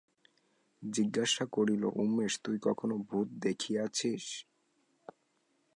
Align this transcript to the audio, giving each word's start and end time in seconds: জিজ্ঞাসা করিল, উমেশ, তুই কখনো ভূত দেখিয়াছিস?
জিজ্ঞাসা 0.83 1.43
করিল, 1.51 1.83
উমেশ, 1.95 2.33
তুই 2.43 2.57
কখনো 2.61 2.95
ভূত 3.09 3.27
দেখিয়াছিস? 3.39 4.25